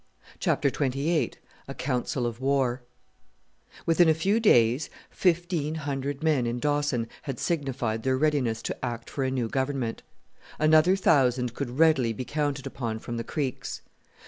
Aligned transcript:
CHAPTER 0.39 0.69
XXVIII 0.69 1.33
A 1.67 1.75
COUNCIL 1.75 2.25
OF 2.25 2.41
WAR 2.41 2.81
Within 3.85 4.09
a 4.09 4.15
few 4.15 4.39
days 4.39 4.89
fifteen 5.11 5.75
hundred 5.75 6.23
men 6.23 6.47
in 6.47 6.57
Dawson 6.57 7.07
had 7.21 7.37
signified 7.37 8.01
their 8.01 8.17
readiness 8.17 8.63
to 8.63 8.83
act 8.83 9.11
for 9.11 9.23
a 9.23 9.29
new 9.29 9.47
Government. 9.47 10.01
Another 10.57 10.95
thousand 10.95 11.53
could 11.53 11.77
readily 11.77 12.13
be 12.13 12.25
counted 12.25 12.65
upon 12.65 12.97
from 12.97 13.17
the 13.17 13.23
creeks. 13.23 13.83